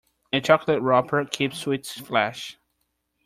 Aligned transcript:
A 0.33 0.41
chocolate 0.41 0.81
wrapper 0.81 1.25
keeps 1.25 1.59
sweets 1.59 1.93
fresh. 1.99 2.57